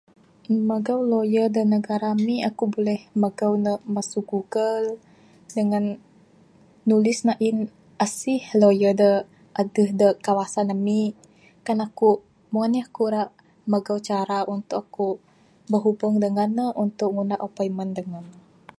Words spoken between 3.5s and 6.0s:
ne masu google dangan